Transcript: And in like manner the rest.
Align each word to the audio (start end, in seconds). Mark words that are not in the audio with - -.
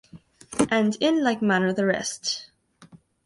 And 0.71 0.97
in 0.99 1.23
like 1.23 1.43
manner 1.43 1.73
the 1.73 1.85
rest. 1.85 2.49